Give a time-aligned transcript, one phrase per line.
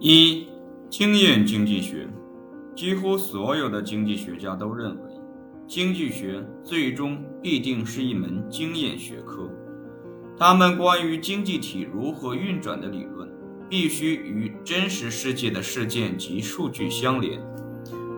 [0.00, 0.46] 一、
[0.88, 2.08] 经验经济学，
[2.76, 5.10] 几乎所有的经济学家都认为，
[5.66, 9.50] 经济学最终必定是一门经验学科。
[10.38, 13.28] 他们关于经济体如何运转的理论，
[13.68, 17.42] 必须与真实世界的事件及数据相连，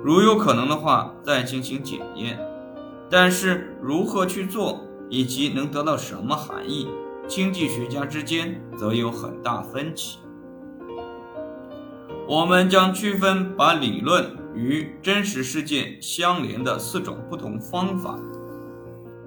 [0.05, 2.39] 如有可能的话，再进行检验。
[3.09, 6.89] 但是，如何去做，以及能得到什么含义，
[7.27, 10.19] 经济学家之间则有很大分歧。
[12.31, 18.17] 我们将区分把理论与真实事件相连的四种不同方法：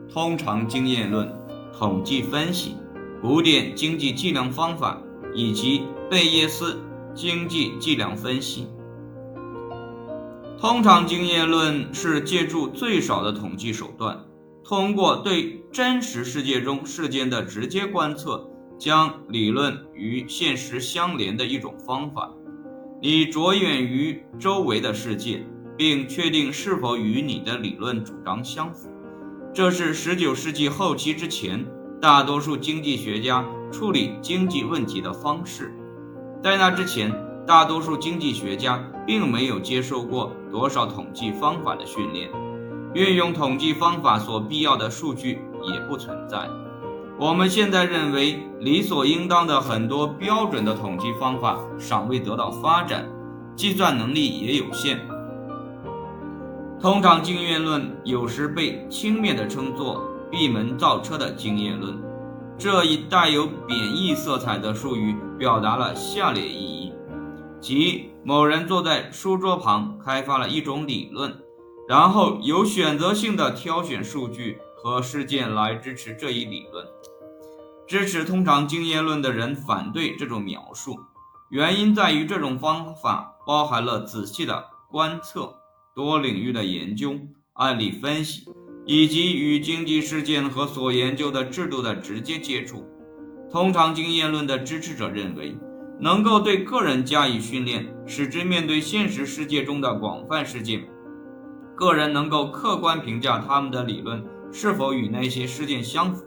[0.09, 1.29] 通常经验论、
[1.77, 2.77] 统计分析、
[3.21, 5.01] 古典经济计量方法
[5.35, 6.79] 以及贝叶斯
[7.13, 8.69] 经济计量分析。
[10.57, 14.17] 通常经验论是借助最少的统计手段，
[14.63, 18.49] 通过对真实世界中事件的直接观测，
[18.79, 22.33] 将理论与现实相连的一种方法。
[23.05, 28.87] 你着眼于周围的世界，并确定是否与你的理论主张相符。
[29.53, 31.65] 这是19世纪后期之前
[32.01, 35.73] 大多数经济学家处理经济问题的方式。
[36.41, 37.13] 在那之前，
[37.45, 42.29] 大多数经济学家并没有接受过多少统计方法的训练，
[42.93, 45.39] 运用统计方法所必要的数据
[45.73, 46.47] 也不存在。
[47.19, 53.07] 我们现在认为理所应当的很多标准的统计方法尚未得到发展，
[53.55, 54.99] 计算能力也有限。
[56.81, 61.95] 通常经验论有时被轻蔑地称作“闭门造车”的经验论。
[62.57, 66.93] 这一带有贬义色彩的术语表达了下列意义：
[67.61, 71.31] 即某人坐在书桌旁开发了一种理论，
[71.87, 74.57] 然后有选择性地挑选数据。
[74.83, 76.85] 和事件来支持这一理论。
[77.93, 80.99] 支持通常经验论的人反对这种描述，
[81.51, 85.53] 原因在于这种方法包含了仔细的观测、
[85.93, 87.19] 多领域的研究、
[87.53, 88.45] 案例分析，
[88.87, 92.83] 以及与经济事件和所研究的制度的直接接触。
[93.51, 95.55] 通常经验论的支持者认为，
[95.99, 100.83] 能够对个人加以训练，使之面对现实世界中的广泛事件，
[101.75, 104.25] 个人能够客观评价他们的理论。
[104.51, 106.23] 是否与那些事件相符？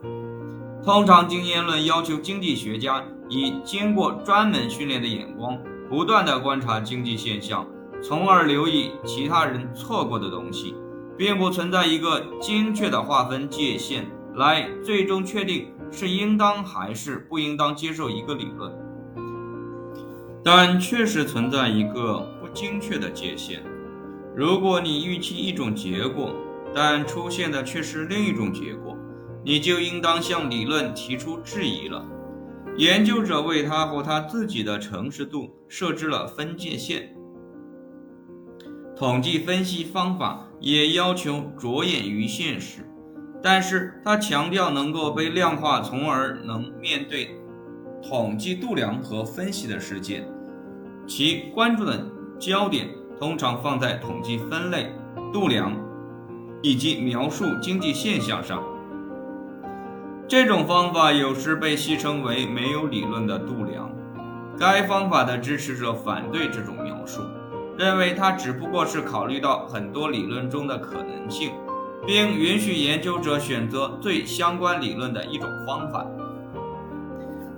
[0.86, 5.58] 通常经验论要求经济学家以经过专门训练的眼光，
[5.90, 7.66] 不断地观察经济现象，
[8.00, 10.76] 从而留意其他人错过的东西，
[11.18, 18.72] 并不存在一个精确的划分界限，来最终确定是应当还是不应当接受一个理论。
[20.44, 23.60] 但确实存在一个不精确的界限。
[24.36, 26.32] 如果你预期一种结果，
[26.72, 28.85] 但出现的却是另一种结果，
[29.46, 32.04] 你就应当向理论提出质疑了。
[32.76, 37.14] 研究者为他或他自己的诚实度设置了分界线。
[38.96, 42.80] 统计分析方法也要求着眼于现实，
[43.40, 47.30] 但是他强调能够被量化，从而能面对
[48.02, 50.28] 统计度量和分析的事件。
[51.06, 52.04] 其关注的
[52.36, 54.90] 焦点通常放在统计分类、
[55.32, 55.72] 度量。
[56.62, 58.64] 以及描述经济现象上，
[60.28, 63.88] 这种方法有时被戏称为没有理论的度量。
[64.58, 67.22] 该方法的支持者反对这种描述，
[67.78, 71.52] 认为它只不过是考虑到很多理论中的可能性，
[72.04, 76.04] 并允许研究者选择最相关理论的一种方法。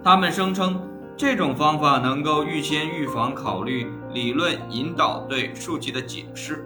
[0.04, 0.78] 他们声称，
[1.16, 6.62] 这种方法能够预先预防考虑理论引导对数据的解释。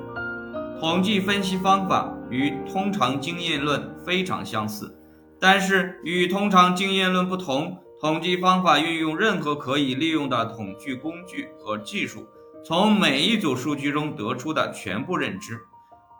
[0.81, 4.93] 统计分析方法与通常经验论非常相似，
[5.43, 12.29] 但是与通常经验论不同，统计方法运用任何可以利用的统计工具和技术，
[12.65, 15.59] 从每一组数据中得出的全部认知。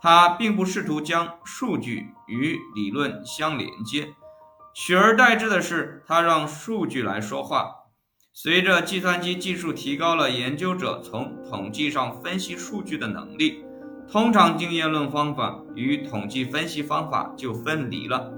[0.03, 4.09] 它并不试图将数据与理论相连接，
[4.75, 7.69] 取而代之的是，它让数据来说话。
[8.33, 13.63] 随着计算机技术提高了研究者从统计上分析数据的能力。
[14.11, 18.33] 通常经验论方法与统计分析方法就分离了。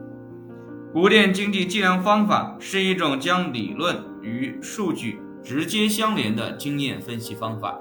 [0.94, 7.76] 古典经济计量方法是一种将理论与数据直接相连的经验分析方法。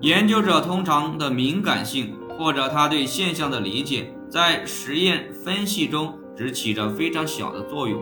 [0.00, 8.00] 研究者通常的敏感性或者他对现象的理解，在实验分析中只起着非常小的作用。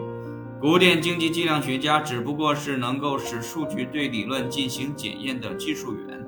[0.60, 6.22] 古典经济计量学家只不过是能够使数据对理论进行检验的技术员。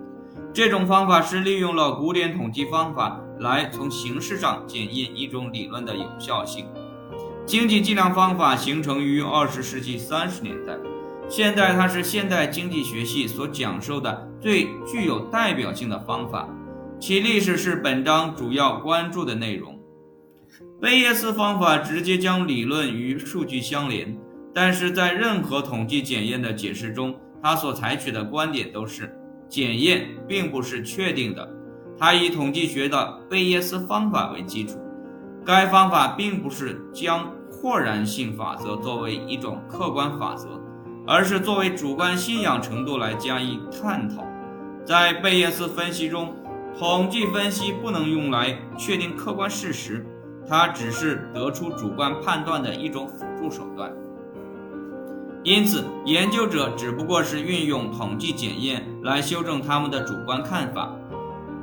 [0.54, 6.64] 这种方法是利用了古典统计方法来从形式上检验一种理论的有效性。
[7.46, 10.76] 经济计量方法形成于二十世纪三十年代，
[11.28, 16.48] 现在它是现代经济学系所讲授的最具有代表性的方法，
[16.98, 19.78] 其历史是本章主要关注的内容。
[20.82, 24.18] 贝叶斯方法直接将理论与数据相连，
[24.52, 29.16] 但是在任何统计检验的解释中，他所采取的观点都是
[29.48, 31.48] 检验并不是确定的。
[31.96, 34.78] 他以统计学的贝叶斯方法为基础，
[35.44, 40.60] 该方法并不是将豁然性法则作为一种客观法则。
[41.08, 44.26] 而是作为主观信仰程度来加以探讨。
[44.84, 46.34] 在贝叶斯分析中，
[46.76, 50.04] 统计分析不能用来确定客观事实，
[50.48, 53.92] 它只是得出主观判断的一种辅助手段。
[55.44, 60.92] 因此，研究者只不过是运用统计检验来修正他们的主观看法。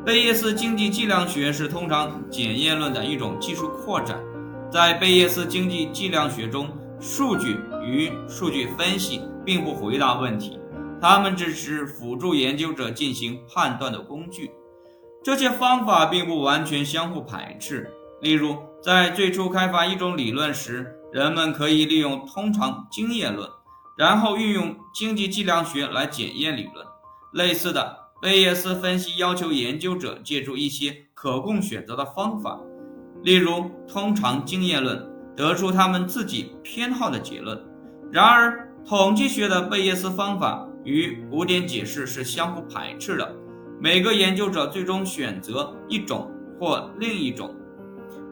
[0.06, 4.18] 贝叶斯经济计量学是通常检验论的一种技术扩展。
[4.74, 6.68] 在贝叶斯经济计量学中，
[7.00, 9.22] 数据与数据分析。
[9.46, 10.58] 并不回答问题，
[11.02, 14.50] 他们只是辅助研究者进行判断的工具。
[15.22, 17.92] 这些方法并不完全相互排斥。
[18.22, 23.50] 例如，在最初开发一种理论时，人们可以利用通常经验论，
[23.98, 26.86] 然后运用经济计量学来检验理论。
[27.34, 32.58] 类似的，贝叶斯分析要求研究者借助一些可供选择的方法，
[33.24, 35.02] 例如通常经验论，
[35.36, 37.60] 得出他们自己偏好的结论。
[38.12, 43.36] 然而，统计学的贝叶斯方法与古典解释是相互排斥的。
[43.80, 46.30] 每个研究者最终选择一种
[46.60, 47.56] 或另一种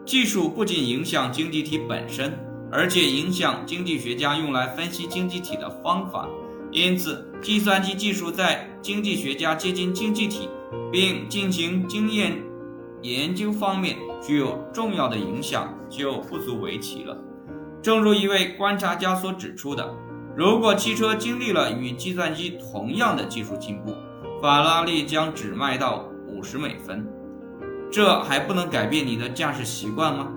[0.04, 2.38] 技术，不仅影响经济体本身，
[2.70, 6.28] 而且影响经济学家用来分析经济体的方法。
[6.70, 10.48] 因此，计算机技术在经济学家接近经济体
[10.90, 12.42] 并进行经验
[13.02, 17.16] 研究方面具有重要的影响，就不足为奇了。
[17.82, 19.92] 正如一位观察家所指出的。
[20.34, 23.94] 如果汽车经历了与计算机同样的技术进步，
[24.40, 27.06] 法拉利将只卖到五十美分。
[27.90, 30.32] 这还不能改变你的驾驶习惯吗？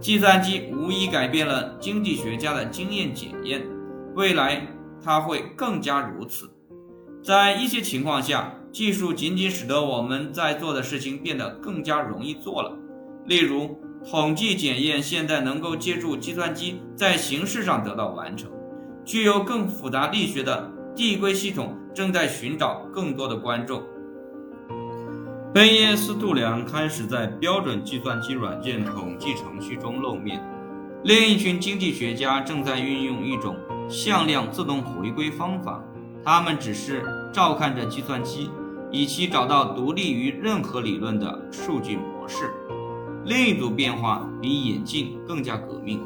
[0.00, 3.62] 计算机无疑改变了经济学家的经验检验，
[4.16, 4.66] 未来
[5.04, 6.50] 它会更加如此。
[7.22, 12.76] 在一些情况下，技术仅仅使得我们在做的事情变得更加容易做了。
[13.26, 13.78] 例如，
[14.08, 18.50] 统计检验现在能够借助计算机在形式上得到完成。
[19.04, 23.82] 具有更复杂力学的递归系统正在寻找更多的观众。
[25.52, 30.40] 贝叶斯度量开始在标准计算机软件统计程序中露面。
[31.02, 33.56] 另一群经济学家正在运用一种
[33.88, 35.82] 向量自动回归方法，
[36.24, 37.02] 他们只是
[37.32, 38.50] 照看着计算机，
[38.92, 42.50] 以期找到独立于任何理论的数据模式。
[43.24, 46.04] 另一组变化比眼镜更加革命。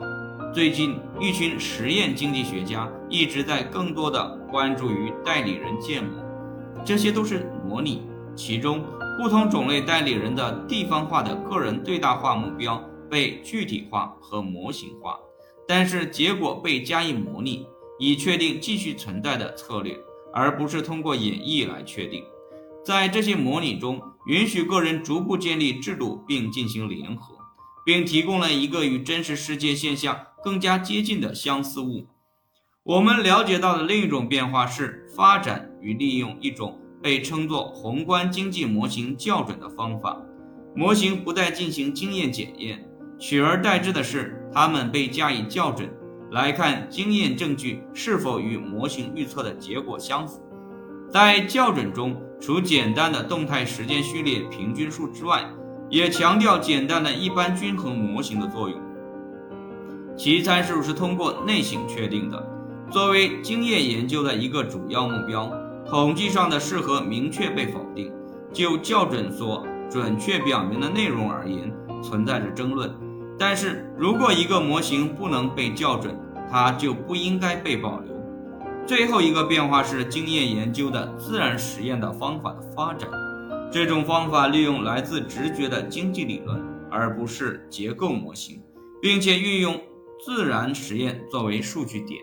[0.52, 6.22] 最近，一群实验经济学家一直在更多的关注于代理人建模，
[6.84, 8.02] 这些都是模拟，
[8.36, 8.84] 其中
[9.20, 15.18] 不同种类代理人的地方化的个人最大化目标被具体化和模型化，
[15.66, 17.66] 但是结果被加以模拟，
[17.98, 19.96] 以确定继续存在的策略，
[20.32, 22.22] 而不是通过演绎来确定。
[22.84, 27.36] 在这些模拟中，允许个人逐步建立制度并进行联合，
[27.84, 30.16] 并提供了一个与真实世界现象。
[30.44, 32.06] 更加接近的相似物。
[32.82, 40.20] 我们了解到的另一种变化是发展与利用一种被称作宏观经济模型校准的方法。
[40.76, 42.86] 模型不再进行经验检验，
[43.18, 45.90] 取而代之的是它们被加以校准，
[46.30, 50.43] 来看经验证据是否与模型预测的结果相符。
[51.14, 55.48] 在校准中，除简单的动态时间序列平均数之外，
[55.88, 58.76] 也强调简单的一般均衡模型的作用。
[60.16, 62.44] 其参数是通过内省确定的。
[62.90, 65.48] 作为经验研究的一个主要目标，
[65.88, 68.12] 统计上的适合明确被否定。
[68.52, 72.92] 就校准所准确表明的内容而言，存在着争论。
[73.38, 76.18] 但是如果一个模型不能被校准，
[76.50, 78.13] 它就不应该被保留。
[78.86, 83.08] 最后一个变化是经验研究的自然实验的方法的发展。
[83.72, 88.62] 这种方法利用来自直觉的经济理论，而不是结构模型，
[89.00, 89.80] 并且运用。
[90.24, 92.22] 自然实验作为数据点。